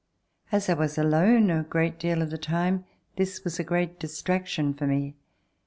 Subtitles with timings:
[0.51, 2.85] As I was alone a great deal of the time,
[3.17, 5.13] this was a great distraction for me.